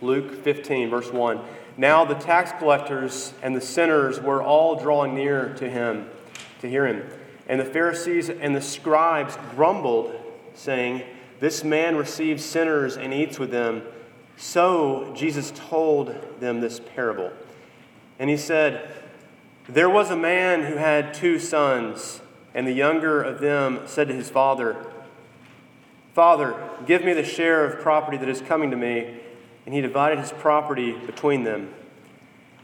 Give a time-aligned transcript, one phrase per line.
[0.00, 1.40] Luke 15, verse 1.
[1.76, 6.08] Now the tax collectors and the sinners were all drawing near to him
[6.60, 7.02] to hear him.
[7.48, 10.14] And the Pharisees and the scribes grumbled,
[10.54, 11.02] saying,
[11.38, 13.82] This man receives sinners and eats with them.
[14.36, 17.30] So Jesus told them this parable.
[18.18, 18.90] And he said,
[19.68, 22.20] There was a man who had two sons,
[22.54, 24.76] and the younger of them said to his father,
[26.14, 26.56] Father,
[26.86, 29.20] give me the share of property that is coming to me.
[29.66, 31.74] And he divided his property between them.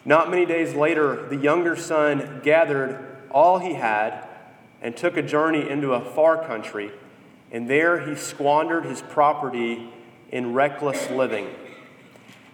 [0.05, 4.27] Not many days later, the younger son gathered all he had
[4.81, 6.91] and took a journey into a far country,
[7.51, 9.93] and there he squandered his property
[10.31, 11.49] in reckless living.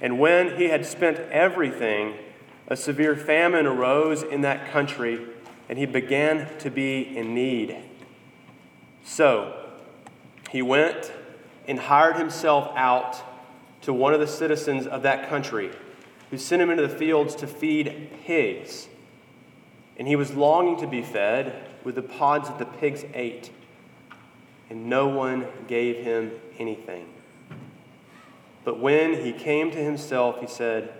[0.01, 2.15] And when he had spent everything,
[2.67, 5.21] a severe famine arose in that country,
[5.69, 7.77] and he began to be in need.
[9.05, 9.71] So
[10.51, 11.13] he went
[11.67, 13.23] and hired himself out
[13.83, 15.71] to one of the citizens of that country,
[16.31, 18.89] who sent him into the fields to feed pigs.
[19.97, 23.51] And he was longing to be fed with the pods that the pigs ate,
[24.69, 27.09] and no one gave him anything.
[28.65, 30.93] But when he came to himself, he said,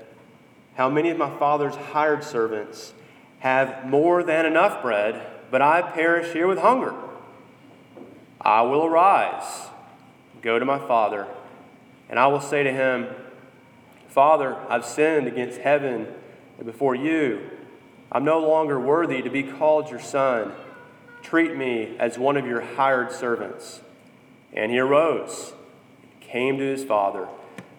[0.77, 2.95] How many of my father's hired servants
[3.41, 6.95] have more than enough bread, but I perish here with hunger?
[8.41, 9.67] I will arise,
[10.41, 11.27] go to my father,
[12.09, 13.07] and I will say to him,
[14.09, 16.09] Father, I've sinned against heaven
[16.57, 17.51] and before you.
[18.11, 20.53] I'm no longer worthy to be called your son.
[21.23, 23.81] Treat me as one of your hired servants.
[24.53, 25.53] And he arose,
[26.03, 27.29] and came to his father.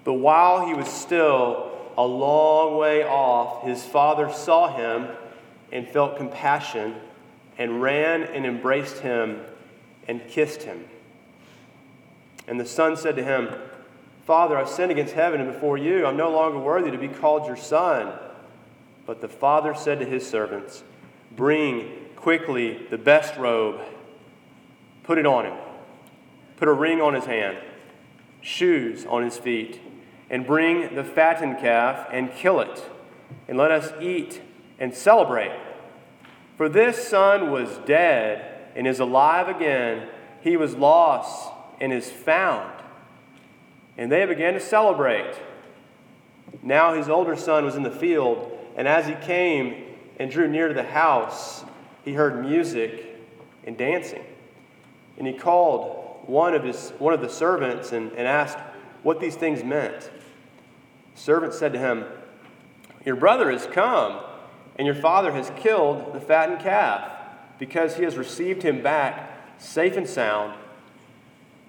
[0.03, 5.07] But while he was still a long way off, his father saw him
[5.71, 6.95] and felt compassion
[7.57, 9.41] and ran and embraced him
[10.07, 10.85] and kissed him.
[12.47, 13.49] And the son said to him,
[14.29, 16.05] Father, I've sinned against heaven and before you.
[16.05, 18.13] I'm no longer worthy to be called your son.
[19.07, 20.83] But the father said to his servants,
[21.31, 23.81] Bring quickly the best robe,
[25.01, 25.57] put it on him,
[26.57, 27.57] put a ring on his hand,
[28.39, 29.81] shoes on his feet,
[30.29, 32.87] and bring the fattened calf and kill it,
[33.47, 34.43] and let us eat
[34.77, 35.59] and celebrate.
[36.55, 40.07] For this son was dead and is alive again.
[40.41, 41.51] He was lost
[41.81, 42.79] and is found.
[43.99, 45.33] And they began to celebrate.
[46.63, 49.83] Now his older son was in the field, and as he came
[50.17, 51.65] and drew near to the house,
[52.05, 53.19] he heard music
[53.65, 54.23] and dancing.
[55.17, 58.57] And he called one of, his, one of the servants and, and asked
[59.03, 60.09] what these things meant.
[61.15, 62.05] The servant said to him,
[63.05, 64.21] Your brother has come,
[64.77, 67.11] and your father has killed the fattened calf,
[67.59, 70.57] because he has received him back safe and sound.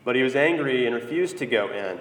[0.04, 2.00] But he was angry and refused to go in.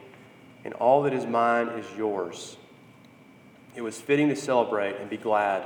[0.63, 2.57] and all that is mine is yours.
[3.75, 5.65] It was fitting to celebrate and be glad,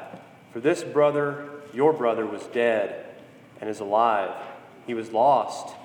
[0.53, 3.05] for this brother, your brother, was dead
[3.59, 4.31] and is alive.
[4.85, 5.75] He was lost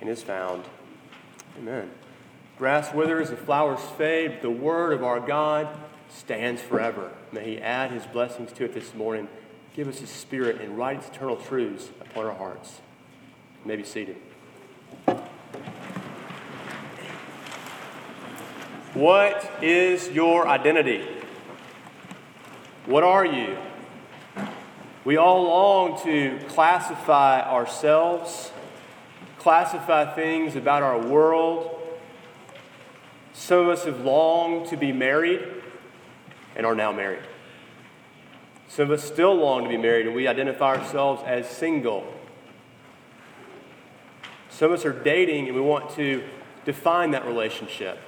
[0.00, 0.64] and is found.
[1.58, 1.90] Amen.
[2.56, 5.68] Grass withers, the flowers fade, but the word of our God
[6.08, 7.12] stands forever.
[7.32, 9.28] May He add His blessings to it this morning.
[9.74, 12.80] Give us His Spirit and write His eternal truths upon our hearts.
[13.62, 14.16] You may be seated.
[18.98, 21.06] What is your identity?
[22.84, 23.56] What are you?
[25.04, 28.50] We all long to classify ourselves,
[29.38, 31.78] classify things about our world.
[33.34, 35.46] Some of us have longed to be married
[36.56, 37.22] and are now married.
[38.66, 42.04] Some of us still long to be married and we identify ourselves as single.
[44.50, 46.24] Some of us are dating and we want to
[46.64, 48.00] define that relationship.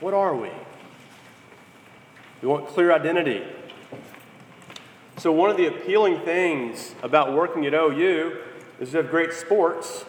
[0.00, 0.50] What are we?
[2.42, 3.42] We want clear identity.
[5.16, 8.36] So, one of the appealing things about working at OU
[8.80, 10.04] is to have great sports,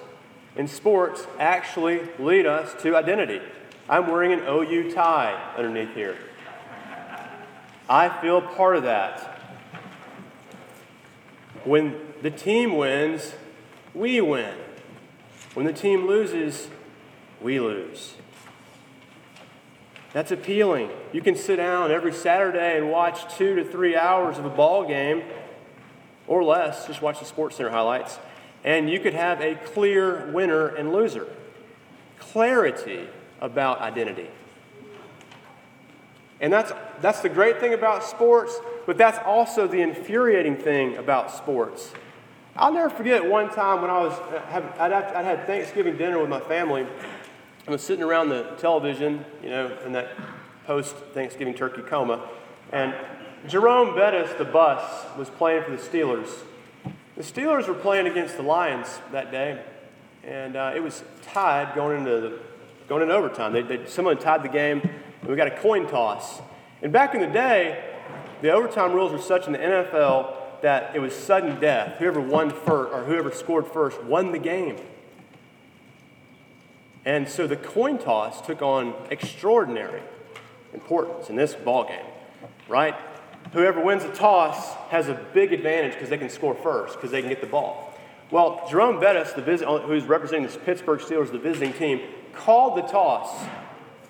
[0.58, 3.40] and sports actually lead us to identity.
[3.88, 6.18] I'm wearing an OU tie underneath here.
[7.88, 9.40] I feel part of that.
[11.64, 13.34] When the team wins,
[13.94, 14.56] we win.
[15.54, 16.68] When the team loses,
[17.40, 18.16] we lose.
[20.16, 20.92] That's appealing.
[21.12, 24.88] You can sit down every Saturday and watch two to three hours of a ball
[24.88, 25.24] game
[26.26, 28.18] or less, just watch the Sports Center highlights,
[28.64, 31.28] and you could have a clear winner and loser.
[32.18, 33.10] Clarity
[33.42, 34.30] about identity.
[36.40, 36.72] And that's,
[37.02, 41.92] that's the great thing about sports, but that's also the infuriating thing about sports.
[42.56, 46.30] I'll never forget one time when I was, uh, I'd, I'd had Thanksgiving dinner with
[46.30, 46.88] my family.
[47.68, 50.12] I was sitting around the television, you know, in that
[50.68, 52.30] post Thanksgiving turkey coma,
[52.72, 52.94] and
[53.48, 54.84] Jerome Bettis, the bus,
[55.18, 56.30] was playing for the Steelers.
[57.18, 59.64] The Steelers were playing against the Lions that day,
[60.24, 62.40] and uh, it was tied going into the,
[62.88, 63.52] going into overtime.
[63.52, 64.82] They, they, someone tied the game,
[65.22, 66.42] and we got a coin toss.
[66.84, 67.84] And back in the day,
[68.44, 71.98] the overtime rules were such in the NFL that it was sudden death.
[71.98, 74.78] Whoever won first or whoever scored first won the game.
[77.06, 80.02] And so the coin toss took on extraordinary
[80.74, 82.06] importance in this ball game,
[82.68, 82.96] right?
[83.54, 87.22] Whoever wins the toss has a big advantage because they can score first because they
[87.22, 87.94] can get the ball.
[88.32, 92.02] Well, Jerome Bettis, the visit, uh, who's representing the Pittsburgh Steelers, the visiting team,
[92.34, 93.46] called the toss.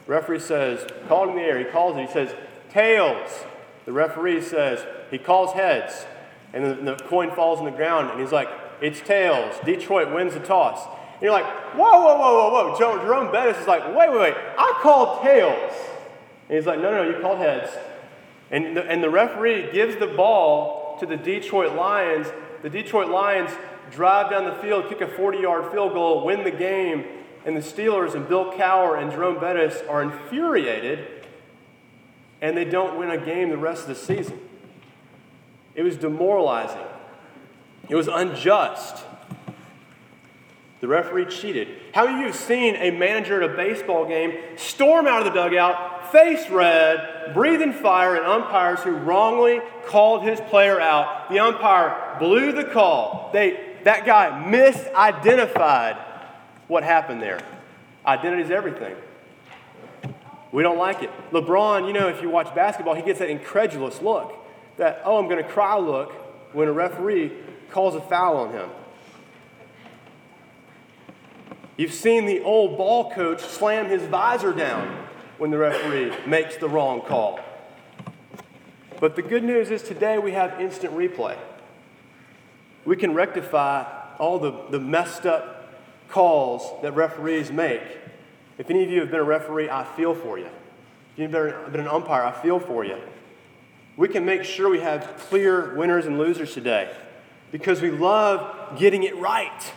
[0.08, 1.60] Referee says, called in the air.
[1.60, 2.08] He calls it.
[2.08, 2.34] He says,
[2.70, 3.44] tails.
[3.86, 6.06] The referee says, he calls heads.
[6.54, 8.48] And the coin falls on the ground, and he's like,
[8.82, 9.56] it's tails.
[9.66, 10.88] Detroit wins the toss.
[11.16, 11.46] And you're like,
[11.76, 12.78] whoa, whoa, whoa, whoa, whoa.
[12.78, 14.36] Jerome Bettis is like, wait, wait, wait.
[14.58, 15.74] I called tails.
[16.50, 17.72] And he's like, no, no, no, you called heads.
[18.52, 22.28] And the, and the referee gives the ball to the Detroit Lions.
[22.64, 23.52] The Detroit Lions
[23.92, 27.06] drive down the field, kick a 40 yard field goal, win the game.
[27.46, 31.08] And the Steelers and Bill Cowher and Jerome Bettis are infuriated,
[32.42, 34.40] and they don't win a game the rest of the season.
[35.76, 36.82] It was demoralizing,
[37.88, 39.06] it was unjust.
[40.86, 41.68] The referee cheated.
[41.96, 45.34] How many of you have seen a manager at a baseball game storm out of
[45.34, 51.32] the dugout, face red, breathing fire, and umpires who wrongly called his player out?
[51.32, 53.32] The umpire blew the call.
[53.34, 55.98] They, that guy misidentified
[56.68, 57.40] what happened there.
[58.06, 58.96] Identity is everything.
[60.52, 61.10] We don't like it.
[61.32, 64.36] LeBron, you know, if you watch basketball, he gets that incredulous look
[64.78, 66.12] that, oh, I'm going to cry look
[66.54, 67.32] when a referee
[67.72, 68.70] calls a foul on him.
[71.78, 75.08] You've seen the old ball coach slam his visor down
[75.38, 77.40] when the referee makes the wrong call.
[79.02, 81.38] But the good news is today we have instant replay.
[82.86, 83.84] We can rectify
[84.20, 85.74] all the, the messed up
[86.08, 87.82] calls that referees make.
[88.58, 90.50] If any of you have been a referee, I feel for you.
[91.18, 92.98] If you've been an umpire, I feel for you.
[93.98, 96.96] We can make sure we have clear winners and losers today
[97.52, 99.74] because we love getting it right.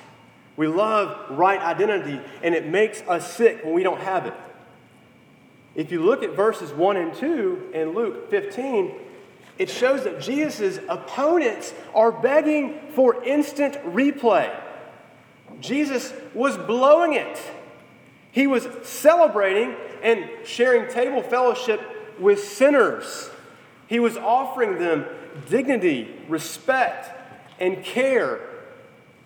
[0.59, 4.35] We love right identity, and it makes us sick when we don't have it.
[5.77, 8.93] If you look at verses 1 and 2 in Luke 15,
[9.57, 14.53] it shows that Jesus' opponents are begging for instant replay.
[15.61, 17.41] Jesus was blowing it.
[18.33, 21.81] He was celebrating and sharing table fellowship
[22.19, 23.31] with sinners.
[23.87, 25.07] He was offering them
[25.49, 27.13] dignity, respect,
[27.61, 28.41] and care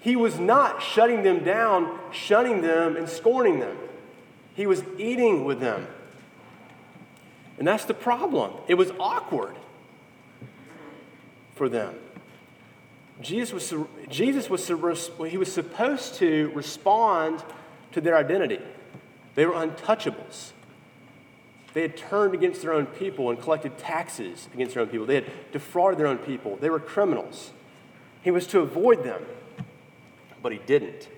[0.02, 3.78] he was not shutting them down, shunning them, and scorning them.
[4.52, 5.86] He was eating with them.
[7.56, 8.52] And that's the problem.
[8.66, 9.54] It was awkward
[11.54, 11.94] for them.
[13.20, 14.66] Jesus was, Jesus was,
[15.28, 17.44] he was supposed to respond
[17.92, 18.58] to their identity.
[19.36, 20.50] They were untouchables.
[21.74, 25.06] They had turned against their own people and collected taxes against their own people.
[25.06, 26.56] They had defrauded their own people.
[26.56, 27.52] They were criminals.
[28.22, 29.24] He was to avoid them
[30.42, 31.08] but he didn't.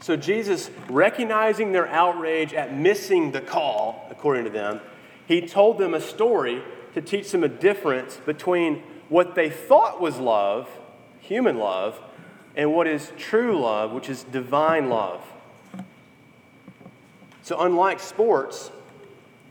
[0.00, 4.80] So Jesus, recognizing their outrage at missing the call, according to them,
[5.26, 6.62] he told them a story
[6.94, 10.68] to teach them a difference between what they thought was love,
[11.20, 12.00] human love,
[12.56, 15.22] and what is true love, which is divine love.
[17.42, 18.70] So, unlike sports,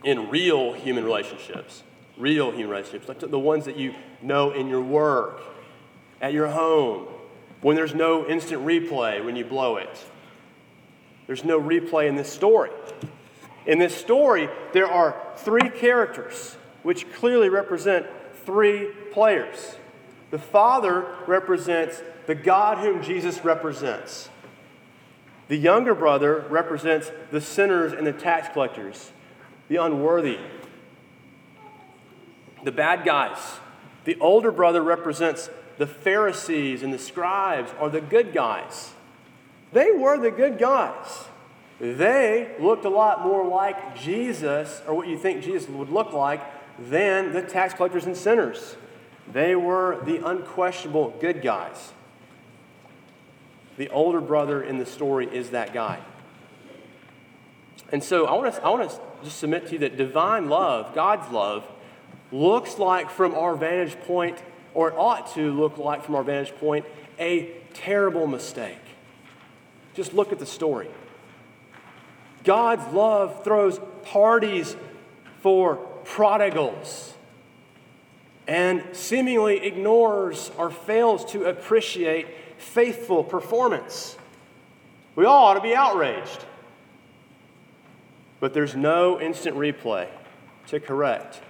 [0.03, 1.84] in real human relationships,
[2.18, 5.42] real human relationships, like the ones that you know in your work,
[6.22, 7.08] at your home,
[7.63, 10.05] when there's no instant replay when you blow it.
[11.25, 12.70] There's no replay in this story.
[13.65, 18.05] In this story, there are three characters which clearly represent
[18.46, 19.77] three players.
[20.32, 24.29] The Father represents the God whom Jesus represents.
[25.48, 29.12] The younger brother represents the sinners and the tax collectors,
[29.70, 30.39] the unworthy,
[32.63, 33.38] the bad guys.
[34.03, 38.94] The older brother represents the Pharisees and the scribes are the good guys.
[39.72, 41.25] They were the good guys.
[41.80, 46.42] They looked a lot more like Jesus, or what you think Jesus would look like,
[46.80, 48.77] than the tax collectors and sinners.
[49.32, 51.92] They were the unquestionable good guys.
[53.77, 56.00] The older brother in the story is that guy.
[57.92, 60.94] And so I want to, I want to just submit to you that divine love,
[60.94, 61.65] God's love,
[62.32, 64.38] looks like from our vantage point,
[64.74, 66.86] or it ought to look like from our vantage point,
[67.20, 68.77] a terrible mistake.
[69.94, 70.89] Just look at the story.
[72.44, 74.75] God's love throws parties
[75.42, 77.13] for prodigals
[78.48, 82.27] and seemingly ignores or fails to appreciate
[82.58, 84.18] faithful performance.
[85.15, 86.46] We all ought to be outraged.
[88.39, 90.10] But there's no instant replay
[90.68, 91.42] to correct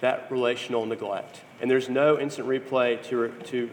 [0.00, 1.40] that relational neglect.
[1.60, 3.70] And there's no instant replay to, to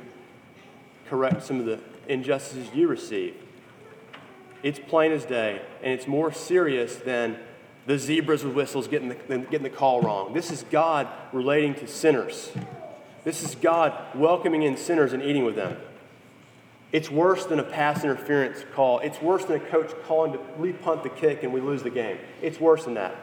[1.10, 3.36] correct some of the injustices you receive.
[4.62, 7.38] It's plain as day, and it's more serious than
[7.86, 10.34] the zebras with whistles getting the, getting the call wrong.
[10.34, 12.52] This is God relating to sinners.
[13.26, 15.78] This is God welcoming in sinners and eating with them.
[16.94, 19.00] It's worse than a pass interference call.
[19.00, 21.90] It's worse than a coach calling to lead punt the kick and we lose the
[21.90, 22.20] game.
[22.42, 23.16] It's worse than that.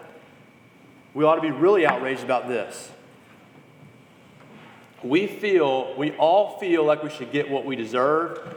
[1.14, 2.90] We ought to be really outraged about this.
[5.02, 8.56] We feel, we all feel like we should get what we deserve.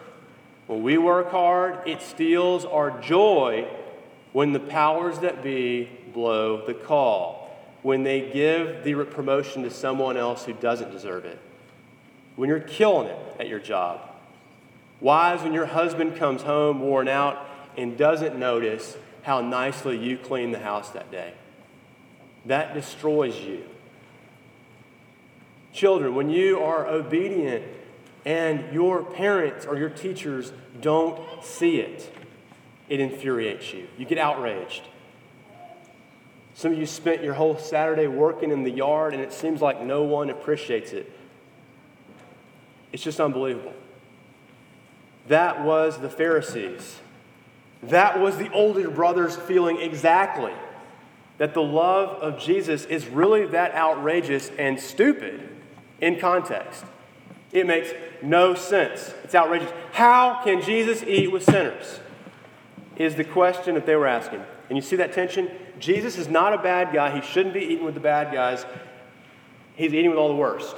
[0.68, 3.68] When we work hard, it steals our joy
[4.32, 7.50] when the powers that be blow the call,
[7.82, 11.40] when they give the promotion to someone else who doesn't deserve it,
[12.36, 14.02] when you're killing it at your job
[15.04, 17.46] Wives, when your husband comes home worn out
[17.76, 21.34] and doesn't notice how nicely you cleaned the house that day,
[22.46, 23.66] that destroys you.
[25.74, 27.66] Children, when you are obedient
[28.26, 32.16] and your parents or your teachers don't see it,
[32.88, 33.88] it infuriates you.
[33.98, 34.84] You get outraged.
[36.54, 39.82] Some of you spent your whole Saturday working in the yard and it seems like
[39.82, 41.12] no one appreciates it.
[42.92, 43.74] It's just unbelievable.
[45.28, 47.00] That was the Pharisees.
[47.82, 50.54] That was the older brothers feeling exactly
[51.40, 55.50] that the love of Jesus is really that outrageous and stupid
[56.04, 56.84] in context.
[57.54, 57.90] It makes
[58.22, 59.14] no sense.
[59.24, 59.72] It's outrageous.
[59.94, 62.00] How can Jesus eat with sinners?
[62.98, 64.44] Is the question that they were asking.
[64.70, 65.50] And you see that tension?
[65.80, 67.16] Jesus is not a bad guy.
[67.16, 68.66] He shouldn't be eating with the bad guys.
[69.76, 70.76] He's eating with all the worst.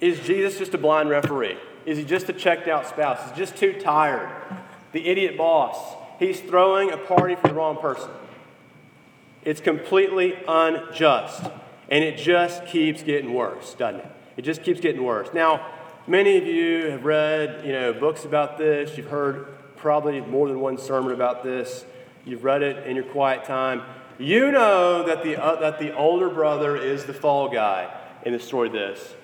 [0.00, 1.58] Is Jesus just a blind referee?
[1.84, 3.28] Is he just a checked out spouse?
[3.28, 4.30] He's just too tired.
[4.92, 5.96] The idiot boss.
[6.18, 8.10] He's throwing a party for the wrong person.
[9.42, 11.50] It's completely unjust.
[11.88, 14.10] And it just keeps getting worse, doesn't it?
[14.36, 15.28] It just keeps getting worse.
[15.32, 15.66] Now,
[16.06, 18.96] many of you have read, you know, books about this.
[18.96, 21.84] You've heard probably more than one sermon about this.
[22.24, 23.82] You've read it in your quiet time.
[24.18, 27.92] You know that the, uh, that the older brother is the fall guy
[28.24, 29.14] in the story this.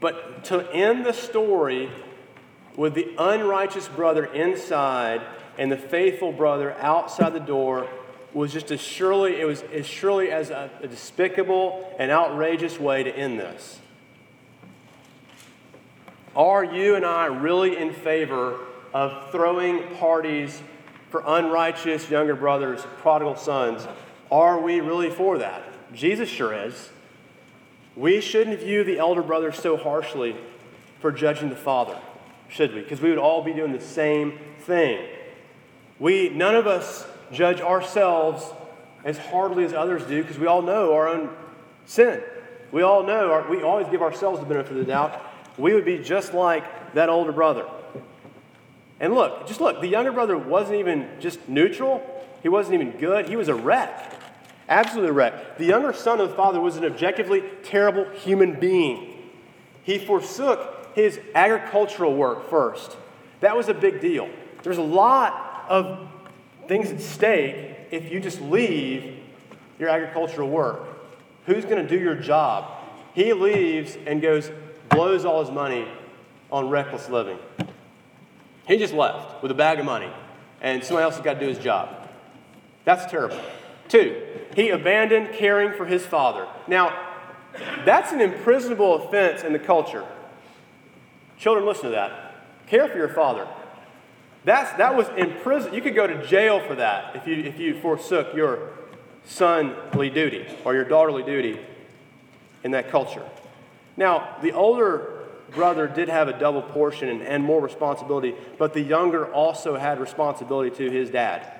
[0.00, 1.90] But to end the story
[2.76, 5.22] with the unrighteous brother inside
[5.58, 7.88] and the faithful brother outside the door
[8.34, 13.02] was just as surely it was as surely as a, a despicable and outrageous way
[13.04, 13.78] to end this.
[16.36, 18.58] Are you and I really in favor
[18.92, 20.60] of throwing parties
[21.10, 23.86] for unrighteous younger brothers, prodigal sons?
[24.32, 25.62] Are we really for that?
[25.94, 26.90] Jesus sure is.
[27.94, 30.34] We shouldn't view the elder brother so harshly
[31.00, 31.96] for judging the father,
[32.48, 32.80] should we?
[32.80, 35.06] Because we would all be doing the same thing.
[36.00, 38.44] We, none of us judge ourselves
[39.04, 41.30] as hardly as others do because we all know our own
[41.86, 42.22] sin.
[42.72, 45.20] We all know, our, we always give ourselves the benefit of the doubt.
[45.56, 47.66] We would be just like that older brother.
[48.98, 52.02] And look, just look, the younger brother wasn't even just neutral,
[52.42, 54.12] he wasn't even good, he was a wreck.
[54.68, 55.58] Absolutely a wreck.
[55.58, 59.30] The younger son of the father was an objectively terrible human being.
[59.82, 62.96] He forsook his agricultural work first.
[63.40, 64.28] That was a big deal.
[64.62, 66.08] There's a lot of
[66.68, 69.18] things at stake if you just leave
[69.78, 70.88] your agricultural work.
[71.46, 72.70] Who's going to do your job?
[73.14, 74.50] He leaves and goes,
[74.88, 75.86] blows all his money
[76.50, 77.38] on reckless living.
[78.66, 80.10] He just left with a bag of money,
[80.60, 82.08] and somebody else has got to do his job.
[82.84, 83.38] That's terrible.
[83.88, 84.22] Two,
[84.56, 86.48] he abandoned caring for his father.
[86.66, 86.96] Now,
[87.84, 90.04] that's an imprisonable offense in the culture.
[91.38, 92.34] Children, listen to that.
[92.66, 93.46] Care for your father.
[94.44, 95.72] That's, that was in prison.
[95.72, 98.70] You could go to jail for that if you, if you forsook your
[99.26, 101.58] sonly duty or your daughterly duty
[102.62, 103.26] in that culture.
[103.96, 108.80] Now, the older brother did have a double portion and, and more responsibility, but the
[108.80, 111.50] younger also had responsibility to his dad.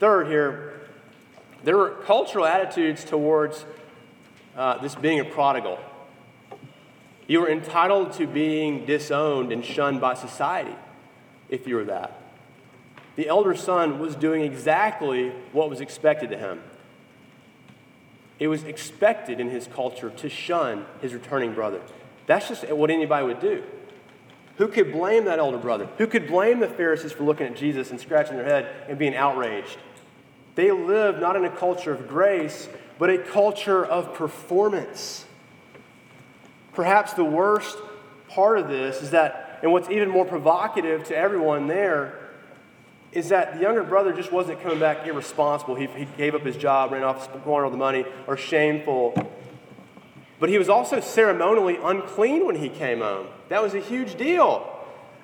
[0.00, 0.80] Third, here,
[1.62, 3.64] there were cultural attitudes towards
[4.56, 5.78] uh, this being a prodigal.
[7.28, 10.74] You were entitled to being disowned and shunned by society
[11.48, 12.20] if you were that.
[13.16, 16.62] The elder son was doing exactly what was expected to him.
[18.38, 21.80] It was expected in his culture to shun his returning brother.
[22.26, 23.64] That's just what anybody would do.
[24.58, 25.88] Who could blame that elder brother?
[25.98, 29.14] Who could blame the Pharisees for looking at Jesus and scratching their head and being
[29.16, 29.78] outraged?
[30.56, 35.24] They lived not in a culture of grace, but a culture of performance.
[36.72, 37.78] Perhaps the worst
[38.28, 42.18] part of this is that, and what's even more provocative to everyone there,
[43.12, 45.74] is that the younger brother just wasn't coming back irresponsible.
[45.74, 49.14] He, he gave up his job, ran off, squandered all the money, or shameful.
[50.38, 53.28] But he was also ceremonially unclean when he came home.
[53.48, 54.74] That was a huge deal.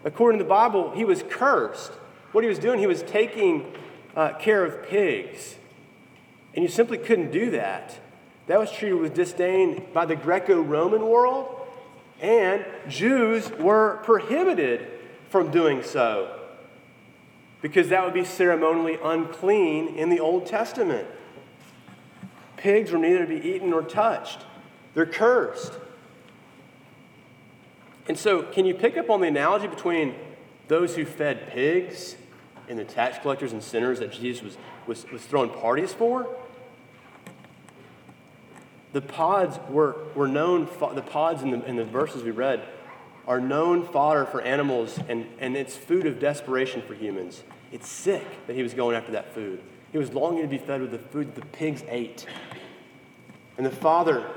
[0.02, 1.92] According to the Bible, he was cursed.
[2.32, 3.72] What he was doing, he was taking
[4.16, 5.56] uh, care of pigs.
[6.54, 7.98] And you simply couldn't do that.
[8.46, 11.63] That was treated with disdain by the Greco Roman world,
[12.24, 14.88] and Jews were prohibited
[15.28, 16.40] from doing so
[17.60, 21.06] because that would be ceremonially unclean in the Old Testament.
[22.56, 24.40] Pigs were neither to be eaten nor touched,
[24.94, 25.74] they're cursed.
[28.08, 30.14] And so, can you pick up on the analogy between
[30.68, 32.16] those who fed pigs
[32.68, 36.26] and the tax collectors and sinners that Jesus was, was, was throwing parties for.
[38.94, 42.62] The pods were, were known, the pods in the, in the verses we read
[43.26, 47.42] are known fodder for animals, and, and it's food of desperation for humans.
[47.72, 49.60] It's sick that he was going after that food.
[49.90, 52.24] He was longing to be fed with the food that the pigs ate.
[53.58, 54.30] And the father,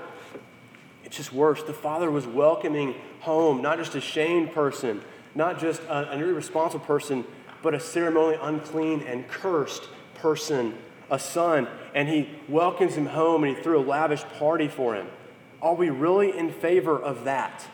[1.06, 1.62] it's just worse.
[1.62, 5.02] The father was welcoming home not just a shamed person,
[5.36, 7.26] not just a, an irresponsible person,
[7.62, 10.74] but a ceremonially unclean and cursed person,
[11.12, 15.08] a son, and he welcomes him home and he threw a lavish party for him.
[15.64, 17.66] Are we really in favor of that?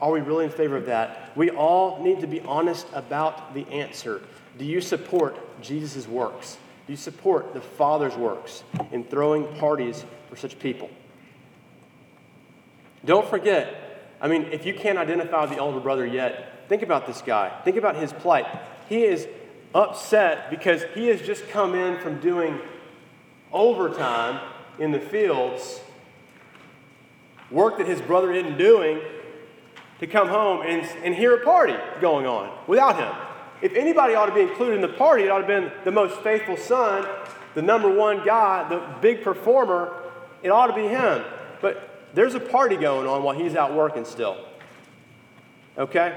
[0.00, 1.36] Are we really in favor of that?
[1.36, 4.22] We all need to be honest about the answer.
[4.58, 6.58] Do you support Jesus' works?
[6.88, 10.90] Do you support the Father's works in throwing parties for such people?
[13.04, 17.22] Don't forget, I mean, if you can't identify the elder brother yet, think about this
[17.22, 17.56] guy.
[17.62, 18.46] Think about his plight.
[18.88, 19.28] He is
[19.76, 22.58] upset because he has just come in from doing
[23.52, 24.40] overtime
[24.78, 25.80] in the fields,
[27.50, 29.00] work that his brother isn't doing,
[30.00, 33.12] to come home and, and hear a party going on without him.
[33.60, 35.90] If anybody ought to be included in the party, it ought to have been the
[35.90, 37.08] most faithful son,
[37.54, 39.92] the number one guy, the big performer.
[40.44, 41.24] It ought to be him.
[41.60, 44.36] But there's a party going on while he's out working still.
[45.76, 46.16] Okay?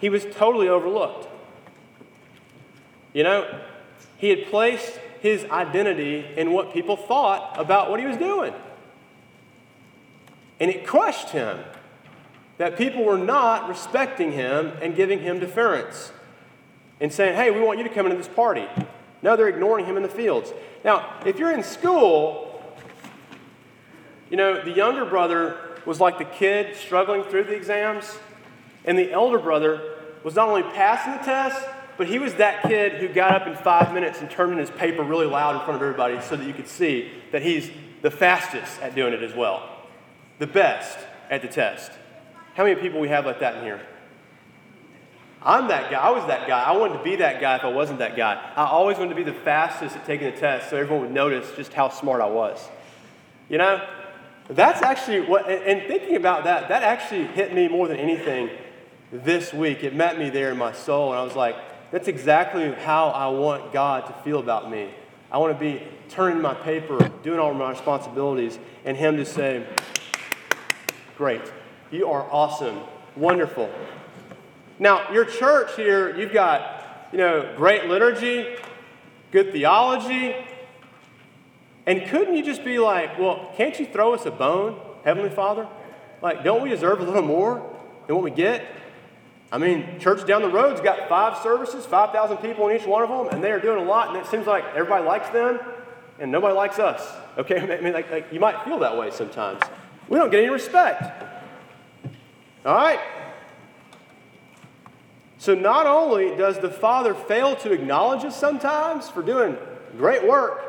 [0.00, 1.28] he was totally overlooked.
[3.12, 3.60] You know,
[4.16, 8.52] he had placed his identity in what people thought about what he was doing.
[10.58, 11.58] And it crushed him
[12.58, 16.12] that people were not respecting him and giving him deference
[17.00, 18.66] and saying, hey, we want you to come into this party.
[19.22, 20.52] No, they're ignoring him in the fields.
[20.84, 22.62] Now, if you're in school,
[24.30, 25.56] you know, the younger brother
[25.86, 28.18] was like the kid struggling through the exams
[28.84, 31.66] and the elder brother was not only passing the test,
[32.00, 34.70] but he was that kid who got up in five minutes and turned in his
[34.70, 38.10] paper really loud in front of everybody so that you could see that he's the
[38.10, 39.68] fastest at doing it as well,
[40.38, 41.92] the best at the test.
[42.54, 43.82] How many people we have like that in here?
[45.42, 45.98] I'm that guy.
[45.98, 46.62] I was that guy.
[46.62, 48.50] I wanted to be that guy if I wasn't that guy.
[48.56, 51.52] I always wanted to be the fastest at taking the test so everyone would notice
[51.54, 52.66] just how smart I was.
[53.50, 53.86] You know?
[54.48, 58.48] That's actually what, and thinking about that, that actually hit me more than anything
[59.12, 59.84] this week.
[59.84, 61.56] It met me there in my soul, and I was like,
[61.90, 64.90] that's exactly how I want God to feel about me.
[65.30, 69.66] I want to be turning my paper, doing all my responsibilities, and Him to say,
[71.16, 71.42] Great,
[71.90, 72.80] you are awesome,
[73.16, 73.70] wonderful.
[74.78, 78.56] Now, your church here, you've got, you know, great liturgy,
[79.30, 80.34] good theology,
[81.86, 85.68] and couldn't you just be like, well, can't you throw us a bone, Heavenly Father?
[86.22, 87.56] Like, don't we deserve a little more
[88.06, 88.64] than what we get?
[89.52, 93.08] I mean, church down the road's got five services, 5,000 people in each one of
[93.08, 95.58] them, and they are doing a lot, and it seems like everybody likes them,
[96.20, 97.06] and nobody likes us.
[97.36, 97.58] Okay?
[97.78, 99.60] I mean, like, like you might feel that way sometimes.
[100.08, 101.02] We don't get any respect.
[102.64, 103.00] All right?
[105.38, 109.56] So, not only does the Father fail to acknowledge us sometimes for doing
[109.96, 110.62] great work,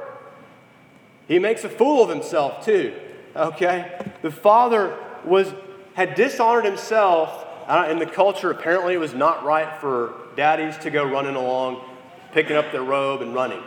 [1.27, 2.93] he makes a fool of himself too.
[3.35, 4.09] Okay?
[4.21, 5.53] The Father was
[5.93, 7.45] had dishonored himself.
[7.89, 11.81] In the culture, apparently, it was not right for daddies to go running along,
[12.31, 13.63] picking up their robe and running.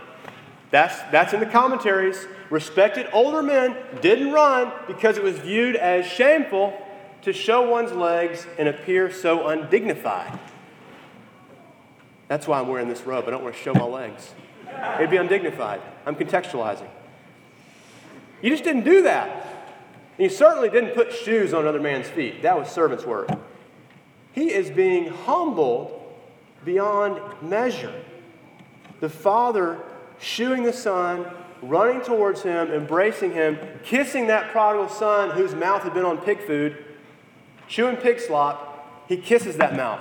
[0.71, 2.27] That's, that's in the commentaries.
[2.51, 6.77] Respected older men didn't run because it was viewed as shameful
[7.23, 10.39] to show one's legs and appear so undignified.
[12.29, 13.25] That's why I'm wearing this robe.
[13.27, 14.35] I don't want to show my legs.
[14.97, 15.81] It'd be undignified.
[16.05, 16.89] I'm contextualizing.
[18.43, 19.31] You just didn't do that.
[20.19, 22.43] And you certainly didn't put shoes on another man's feet.
[22.43, 23.29] That was servant's work.
[24.35, 26.03] He is being humbled
[26.65, 27.95] beyond measure.
[29.01, 29.81] The father
[30.19, 31.27] shooing the son,
[31.63, 36.45] running towards him, embracing him, kissing that prodigal son whose mouth had been on pig
[36.45, 36.85] food,
[37.69, 40.01] chewing pig slop, he kisses that mouth.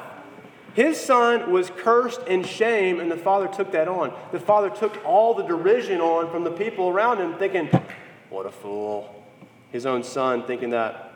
[0.74, 4.12] His son was cursed in shame, and the father took that on.
[4.32, 7.70] The father took all the derision on from the people around him, thinking,
[8.32, 9.24] What a fool.
[9.72, 11.13] His own son thinking that.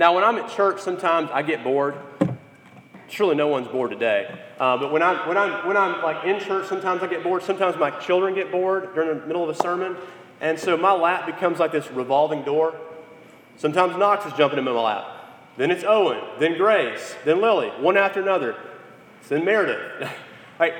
[0.00, 1.94] Now, when I'm at church, sometimes I get bored.
[3.08, 4.34] Surely no one's bored today.
[4.58, 7.42] Uh, but when I'm, when, I'm, when I'm like in church, sometimes I get bored.
[7.42, 9.98] Sometimes my children get bored during the middle of a sermon.
[10.40, 12.74] And so my lap becomes like this revolving door.
[13.58, 15.04] Sometimes Knox is jumping in my lap.
[15.58, 18.56] Then it's Owen, then Grace, then Lily, one after another.
[19.28, 20.08] Then Meredith.
[20.58, 20.72] like,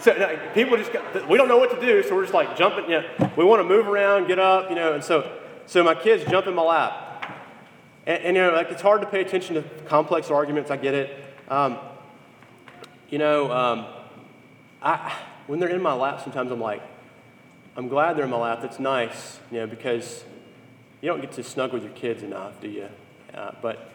[0.00, 0.90] so like, people just,
[1.28, 2.90] we don't know what to do, so we're just like jumping.
[2.90, 5.30] You know, we want to move around, get up, you know, and so,
[5.66, 7.09] so my kids jump in my lap.
[8.10, 10.68] And, and, you know, like it's hard to pay attention to complex arguments.
[10.68, 11.24] I get it.
[11.48, 11.78] Um,
[13.08, 13.86] you know, um,
[14.82, 16.82] I, when they're in my lap, sometimes I'm like,
[17.76, 18.62] I'm glad they're in my lap.
[18.62, 20.24] That's nice, you know, because
[21.00, 22.88] you don't get to snug with your kids enough, do you?
[23.32, 23.92] Uh, but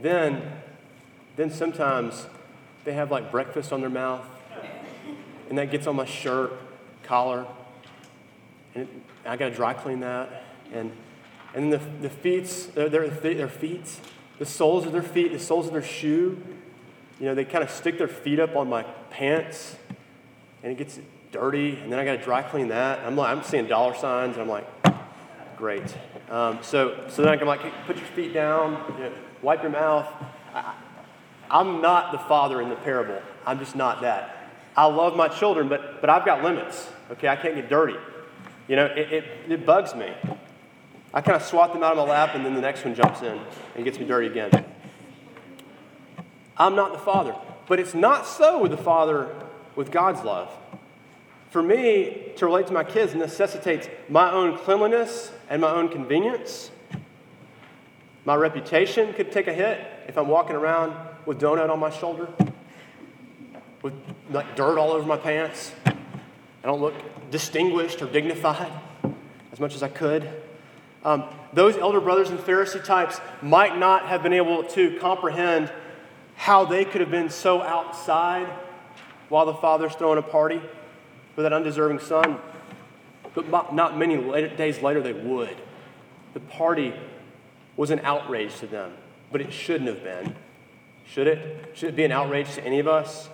[0.00, 0.42] then,
[1.34, 2.28] then sometimes
[2.84, 4.24] they have like breakfast on their mouth,
[5.48, 6.52] and that gets on my shirt,
[7.02, 7.44] collar,
[8.76, 8.86] and
[9.24, 10.92] I got to dry clean that, and
[11.56, 13.98] and the, the feet, their, their, their feet,
[14.38, 16.40] the soles of their feet, the soles of their shoe,
[17.18, 19.74] you know, they kind of stick their feet up on my pants,
[20.62, 21.00] and it gets
[21.32, 23.00] dirty, and then I got to dry clean that.
[23.00, 24.66] I'm like, I'm seeing dollar signs, and I'm like,
[25.56, 25.96] great.
[26.30, 29.72] Um, so, so then I can like put your feet down, you know, wipe your
[29.72, 30.06] mouth.
[30.52, 30.74] I,
[31.50, 33.22] I'm not the father in the parable.
[33.46, 34.50] I'm just not that.
[34.76, 36.86] I love my children, but, but I've got limits.
[37.12, 37.96] Okay, I can't get dirty.
[38.68, 40.12] You know, it, it, it bugs me.
[41.16, 43.22] I kind of swat them out of my lap, and then the next one jumps
[43.22, 43.40] in
[43.74, 44.50] and gets me dirty again.
[46.58, 47.34] I'm not the father.
[47.66, 49.34] But it's not so with the father
[49.76, 50.52] with God's love.
[51.48, 56.70] For me, to relate to my kids necessitates my own cleanliness and my own convenience.
[58.26, 62.28] My reputation could take a hit if I'm walking around with donut on my shoulder,
[63.80, 63.94] with
[64.30, 65.72] like dirt all over my pants.
[65.86, 65.94] I
[66.64, 66.94] don't look
[67.30, 68.70] distinguished or dignified
[69.50, 70.30] as much as I could.
[71.04, 75.70] Um, those elder brothers and Pharisee types might not have been able to comprehend
[76.36, 78.48] how they could have been so outside
[79.28, 80.60] while the father's throwing a party
[81.34, 82.38] for that undeserving son.
[83.34, 84.16] But not many
[84.56, 85.56] days later, they would.
[86.34, 86.94] The party
[87.76, 88.92] was an outrage to them,
[89.30, 90.34] but it shouldn't have been.
[91.06, 91.70] Should it?
[91.74, 93.28] Should it be an outrage to any of us?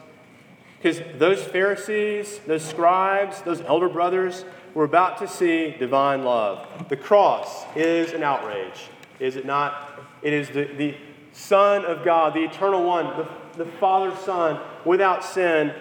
[0.78, 6.88] Because those Pharisees, those scribes, those elder brothers were about to see divine love.
[6.88, 8.88] The cross is an outrage,
[9.20, 10.00] is it not?
[10.22, 10.94] It is the, the
[11.32, 15.74] Son of God, the eternal one, the, the Father's Son, without sin,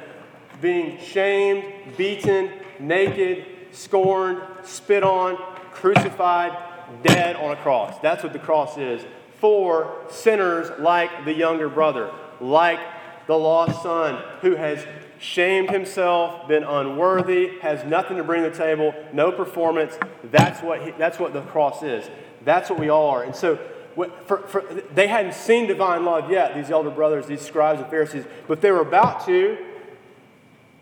[0.62, 5.38] being shamed, beaten, naked, scorned, spit on,
[5.72, 6.58] crucified,
[7.04, 7.98] dead on a cross.
[8.00, 9.04] That's what the cross is.
[9.40, 12.80] For sinners like the younger brother, like
[13.28, 14.86] the lost son who has
[15.22, 19.98] shamed himself, been unworthy, has nothing to bring to the table, no performance.
[20.24, 22.10] That's what, he, that's what the cross is.
[22.44, 23.24] That's what we all are.
[23.24, 23.60] And so
[23.96, 24.62] for, for,
[24.96, 28.72] they hadn't seen divine love yet, these elder brothers, these scribes and Pharisees, but they
[28.72, 29.58] were about to.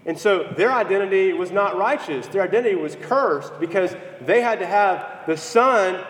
[0.05, 2.25] And so their identity was not righteous.
[2.27, 6.01] Their identity was cursed because they had to have the Son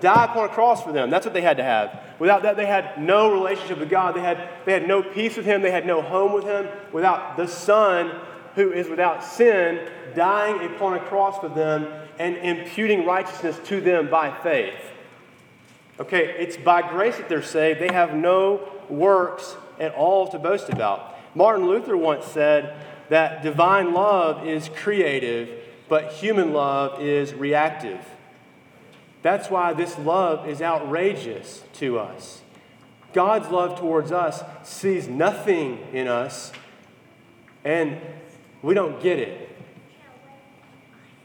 [0.00, 1.10] die upon a cross for them.
[1.10, 2.02] That's what they had to have.
[2.18, 4.14] Without that, they had no relationship with God.
[4.14, 5.62] They had, they had no peace with Him.
[5.62, 6.68] They had no home with Him.
[6.92, 8.12] Without the Son,
[8.54, 11.86] who is without sin, dying upon a cross for them
[12.18, 14.74] and imputing righteousness to them by faith.
[16.00, 17.80] Okay, it's by grace that they're saved.
[17.80, 21.16] They have no works at all to boast about.
[21.34, 22.76] Martin Luther once said
[23.08, 25.50] that divine love is creative,
[25.88, 28.00] but human love is reactive.
[29.28, 32.40] That's why this love is outrageous to us.
[33.12, 36.50] God's love towards us sees nothing in us,
[37.62, 38.00] and
[38.62, 39.54] we don't get it.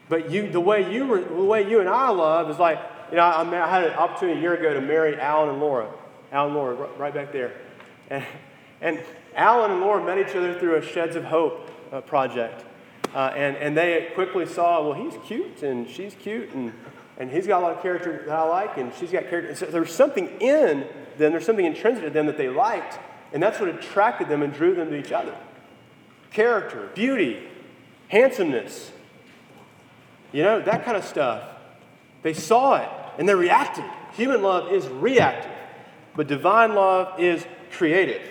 [0.10, 2.78] But you, the way you, the way you and I love is like
[3.10, 5.89] you know, I, I had an opportunity a year ago to marry Alan and Laura.
[6.34, 7.54] Alan and Laura, right back there.
[8.10, 8.26] And,
[8.82, 9.00] and
[9.34, 12.66] Alan and Laura met each other through a Sheds of Hope uh, project.
[13.16, 16.74] Uh, and, and they quickly saw, well, he's cute and she's cute and,
[17.17, 19.56] and he's got a lot of character that I like and she's got character.
[19.56, 22.99] So there's something in them, there's something intrinsic to them that they liked,
[23.32, 25.36] and that's what attracted them and drew them to each other.
[26.32, 27.47] Character, beauty,
[28.08, 28.91] handsomeness,
[30.32, 31.43] you know, that kind of stuff.
[32.23, 33.86] They saw it and they reacted.
[34.13, 35.52] Human love is reactive,
[36.15, 38.21] but divine love is creative.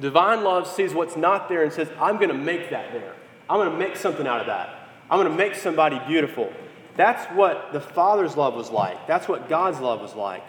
[0.00, 3.14] Divine love sees what's not there and says, I'm going to make that there.
[3.50, 4.88] I'm going to make something out of that.
[5.10, 6.52] I'm going to make somebody beautiful.
[6.98, 9.06] That's what the Father's love was like.
[9.06, 10.42] That's what God's love was like.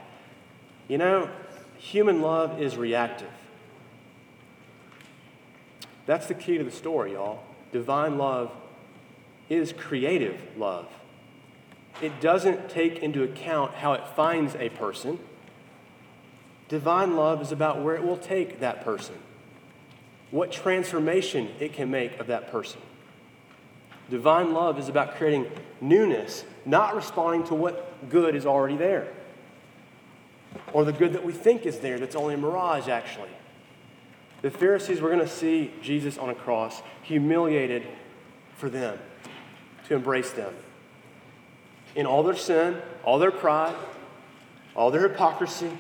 [0.88, 1.30] You know,
[1.78, 3.30] human love is reactive.
[6.08, 7.44] That's the key to the story, y'all.
[7.72, 8.52] Divine love
[9.48, 10.88] is creative love.
[12.02, 15.20] It doesn't take into account how it finds a person.
[16.68, 19.16] Divine love is about where it will take that person,
[20.32, 22.82] what transformation it can make of that person.
[24.10, 25.50] Divine love is about creating
[25.82, 29.08] newness, not responding to what good is already there
[30.74, 33.30] or the good that we think is there that's only a mirage, actually.
[34.42, 37.84] The Pharisees were going to see Jesus on a cross, humiliated
[38.56, 38.98] for them,
[39.88, 40.54] to embrace them.
[41.96, 43.76] In all their sin, all their pride,
[44.76, 45.72] all their hypocrisy,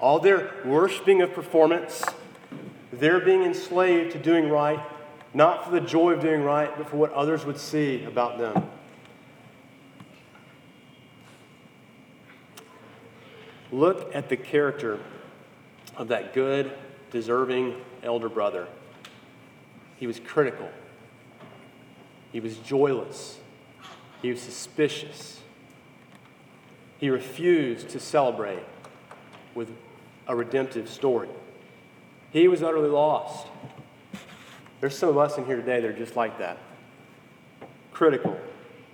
[0.00, 2.04] all their worshiping of performance,
[2.92, 4.80] their being enslaved to doing right,
[5.34, 8.70] not for the joy of doing right, but for what others would see about them.
[13.72, 15.00] Look at the character
[15.96, 16.72] of that good,
[17.10, 18.68] deserving elder brother.
[19.96, 20.70] He was critical,
[22.32, 23.38] he was joyless,
[24.22, 25.40] he was suspicious.
[26.98, 28.64] He refused to celebrate
[29.54, 29.70] with
[30.26, 31.28] a redemptive story.
[32.30, 33.46] He was utterly lost.
[34.84, 36.58] There's some of us in here today that are just like that
[37.94, 38.38] critical,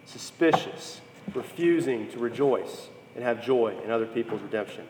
[0.06, 1.00] suspicious,
[1.34, 4.86] refusing to rejoice and have joy in other people's redemption.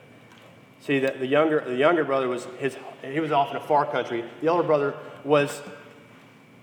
[0.82, 3.86] See that the younger, the younger brother was his he was off in a far
[3.86, 4.26] country.
[4.42, 5.62] The older brother was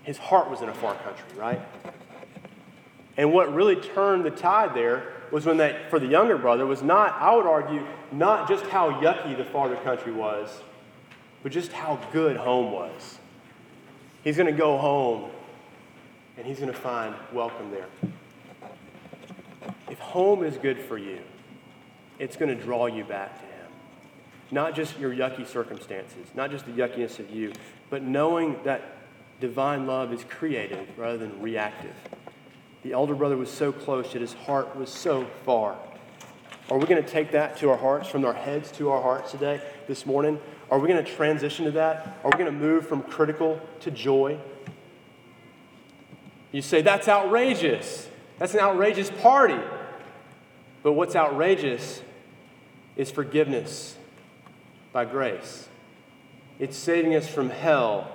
[0.04, 1.60] his heart was in a far country, right?
[3.16, 6.80] And what really turned the tide there was when that for the younger brother was
[6.80, 10.60] not, I would argue, not just how yucky the farther country was,
[11.42, 13.18] but just how good home was.
[14.24, 15.30] He's going to go home
[16.36, 17.86] and he's going to find welcome there.
[19.90, 21.20] If home is good for you,
[22.18, 23.70] it's going to draw you back to Him.
[24.50, 27.52] Not just your yucky circumstances, not just the yuckiness of you,
[27.90, 28.96] but knowing that
[29.40, 31.94] divine love is creative rather than reactive.
[32.82, 35.76] The elder brother was so close, yet his heart was so far.
[36.70, 39.30] Are we going to take that to our hearts, from our heads to our hearts
[39.30, 40.38] today, this morning?
[40.70, 42.18] Are we going to transition to that?
[42.24, 44.38] Are we going to move from critical to joy?
[46.52, 48.08] You say, that's outrageous.
[48.38, 49.58] That's an outrageous party.
[50.82, 52.02] But what's outrageous
[52.96, 53.96] is forgiveness
[54.92, 55.68] by grace.
[56.58, 58.10] It's saving us from hell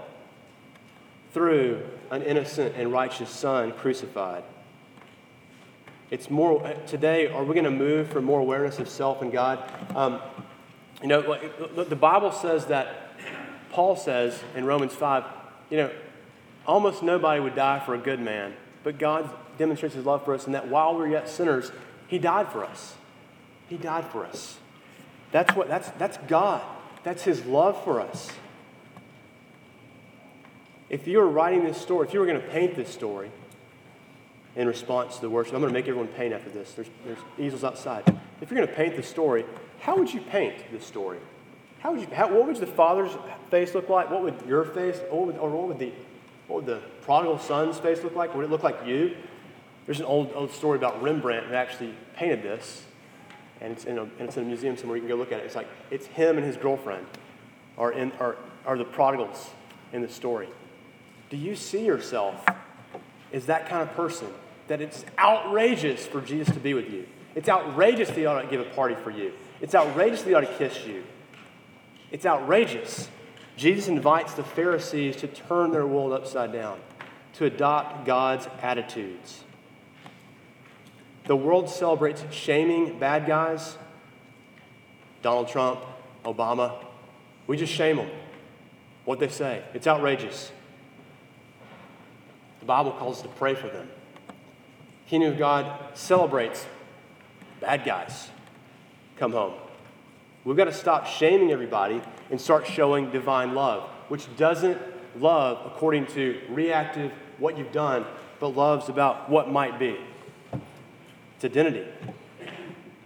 [1.34, 4.44] through an innocent and righteous Son crucified.
[6.12, 9.64] It's more, today, are we going to move for more awareness of self and God?
[9.96, 10.22] Um,
[11.04, 11.22] you know,
[11.84, 13.12] the Bible says that,
[13.72, 15.26] Paul says in Romans 5,
[15.70, 15.92] you know,
[16.66, 20.48] almost nobody would die for a good man, but God demonstrates his love for us
[20.48, 21.74] in that while we are yet sinners,
[22.08, 22.96] he died for us.
[23.68, 24.58] He died for us.
[25.32, 26.62] That's what that's that's God.
[27.04, 28.32] That's his love for us.
[30.90, 33.32] If you were writing this story, if you were going to paint this story
[34.56, 36.74] in response to the worship, I'm going to make everyone paint after this.
[36.74, 38.04] There's, there's easels outside.
[38.42, 39.46] If you're going to paint the story,
[39.80, 41.20] how would you paint this story?
[41.80, 43.12] How would you, how, what would the father's
[43.50, 44.10] face look like?
[44.10, 45.92] What would your face, what would, or what would, the,
[46.48, 48.34] what would the prodigal son's face look like?
[48.36, 49.16] Would it look like you?
[49.86, 52.84] There's an old, old story about Rembrandt who actually painted this
[53.64, 54.98] and it's in a, and it's in a museum somewhere.
[54.98, 55.46] You can go look at it.
[55.46, 57.08] It's like it's him and his girlfriend
[57.78, 58.36] are, in, are,
[58.66, 59.50] are the prodigals
[59.94, 60.50] in the story.
[61.30, 62.46] Do you see yourself
[63.32, 64.28] as that kind of person
[64.74, 67.06] that it's outrageous for Jesus to be with you?
[67.36, 69.32] It's outrageous that he ought to give a party for you.
[69.62, 71.04] It's outrageous that he ought to kiss you.
[72.10, 73.08] It's outrageous.
[73.56, 76.80] Jesus invites the Pharisees to turn their world upside down,
[77.34, 79.44] to adopt God's attitudes.
[81.26, 83.78] The world celebrates shaming bad guys.
[85.22, 85.82] Donald Trump,
[86.26, 86.84] Obama.
[87.46, 88.10] We just shame them.
[89.06, 89.62] What they say.
[89.76, 90.52] It's outrageous.
[92.60, 93.88] The Bible calls us to pray for them.
[95.14, 96.66] Kingdom of God celebrates
[97.62, 98.30] bad guys
[99.16, 99.54] come home.
[100.44, 104.82] We've got to stop shaming everybody and start showing divine love, which doesn't
[105.16, 108.08] love according to reactive, what you've done,
[108.40, 109.98] but loves about what might be.
[111.36, 111.86] It's identity.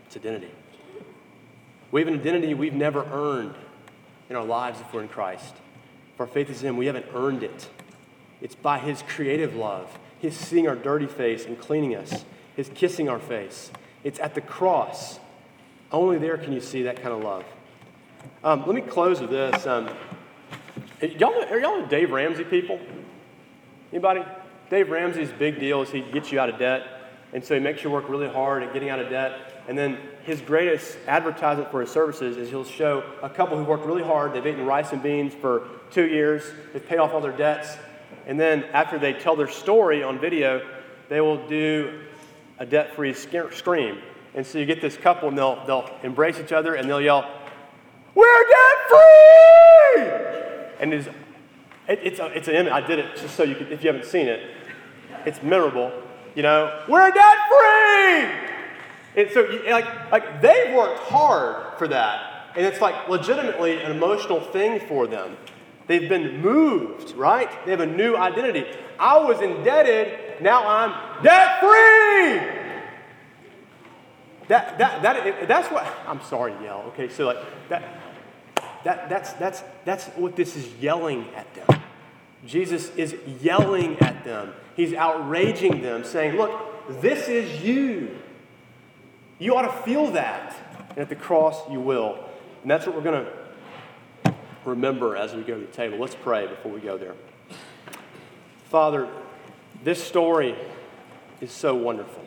[0.06, 0.52] It's identity.
[1.92, 3.56] We have an identity we've never earned
[4.30, 5.56] in our lives if we're in Christ.
[6.14, 7.68] If our faith is in Him, we haven't earned it.
[8.40, 12.26] It's by His creative love, His seeing our dirty face and cleaning us,
[12.56, 13.72] His kissing our face.
[14.04, 15.20] It's at the cross.
[15.92, 17.44] Only there can you see that kind of love.
[18.44, 19.66] Um, let me close with this.
[19.66, 19.90] Um,
[21.02, 22.80] y'all, are y'all Dave Ramsey people?
[23.92, 24.24] Anybody?
[24.70, 26.84] Dave Ramsey's big deal is he gets you out of debt,
[27.32, 29.64] and so he makes you work really hard at getting out of debt.
[29.68, 33.86] And then his greatest advertisement for his services is he'll show a couple who worked
[33.86, 34.34] really hard.
[34.34, 36.44] They've eaten rice and beans for two years.
[36.74, 37.78] They've paid off all their debts.
[38.26, 40.62] And then after they tell their story on video,
[41.10, 42.02] they will do
[42.60, 44.00] a debt-free scream.
[44.36, 47.30] And so you get this couple, and they'll, they'll embrace each other, and they'll yell,
[48.14, 50.02] "We're debt-free!"
[50.80, 51.08] And it's,
[51.88, 52.74] it, it's, a, it's an image.
[52.74, 54.42] I did it just so you could, if you haven't seen it,
[55.26, 55.92] it's memorable.
[56.36, 58.48] You know, we're debt-free!
[59.16, 62.52] And so, like, like they've worked hard for that.
[62.56, 65.38] And it's like legitimately an emotional thing for them.
[65.88, 67.50] They've been moved, right?
[67.66, 68.66] They have a new identity.
[69.00, 72.58] I was indebted, now I'm debt free.
[74.50, 77.10] That, that, that, that's what, I'm sorry yell, okay?
[77.10, 77.38] So, like,
[77.70, 77.84] that,
[78.84, 81.82] that, that's, that's, that's what this is yelling at them.
[82.46, 84.54] Jesus is yelling at them.
[84.76, 88.18] He's outraging them, saying, Look, this is you.
[89.40, 90.56] You ought to feel that.
[90.92, 92.24] And at the cross, you will.
[92.62, 93.32] And that's what we're going to
[94.68, 95.98] remember as we go to the table.
[95.98, 97.16] Let's pray before we go there.
[98.66, 99.08] Father,
[99.84, 100.56] this story
[101.42, 102.24] is so wonderful.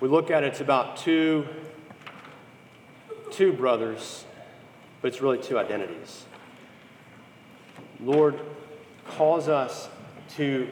[0.00, 1.46] We look at it, it's about two,
[3.30, 4.24] two brothers,
[5.02, 6.24] but it's really two identities.
[8.00, 8.40] Lord,
[9.06, 9.90] cause us
[10.36, 10.68] to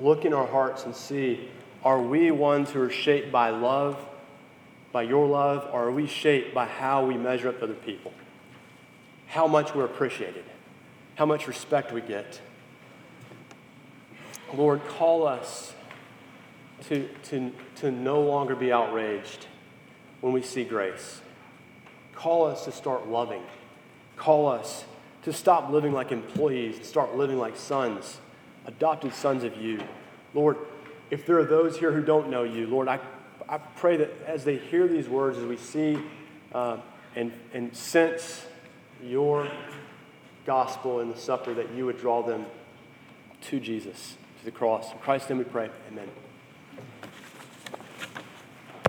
[0.00, 1.48] look in our hearts and see
[1.84, 3.96] are we ones who are shaped by love
[4.92, 8.12] by your love, or are we shaped by how we measure up to other people?
[9.32, 10.44] How much we're appreciated,
[11.14, 12.38] how much respect we get.
[14.52, 15.72] Lord, call us
[16.88, 19.46] to, to, to no longer be outraged
[20.20, 21.22] when we see grace.
[22.14, 23.42] Call us to start loving.
[24.16, 24.84] Call us
[25.22, 28.18] to stop living like employees and start living like sons,
[28.66, 29.80] adopted sons of you.
[30.34, 30.58] Lord,
[31.10, 33.00] if there are those here who don't know you, Lord, I
[33.48, 35.98] I pray that as they hear these words, as we see
[36.52, 36.76] uh,
[37.16, 38.44] and, and sense
[39.02, 39.48] your
[40.46, 42.46] gospel in the supper, that you would draw them
[43.42, 44.92] to Jesus, to the cross.
[44.92, 45.70] In Christ's name we pray.
[45.90, 46.08] Amen.